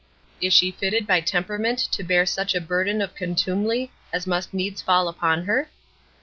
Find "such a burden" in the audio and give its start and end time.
2.25-3.03